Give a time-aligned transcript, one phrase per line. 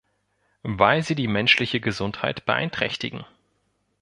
[0.63, 3.23] Weil sie die menschliche Gesundheit beeinträchtigen.